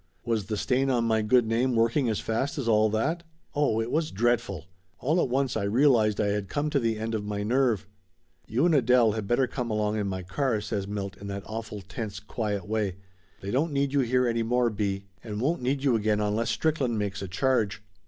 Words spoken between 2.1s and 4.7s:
fast as all that? Oh, it was dreadful!